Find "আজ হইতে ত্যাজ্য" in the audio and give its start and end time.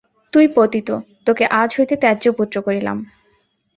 1.51-2.25